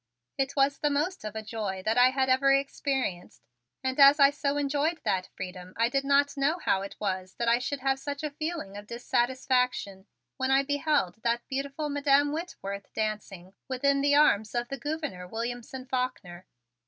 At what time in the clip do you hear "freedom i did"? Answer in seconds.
5.35-6.03